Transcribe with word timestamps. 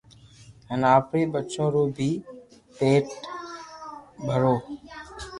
ھين 0.67 0.81
آپري 0.97 1.21
ٻچو 1.33 1.65
رو 1.73 1.83
بي 1.95 2.09
پيت 2.77 3.07
ڀروو 4.25 4.55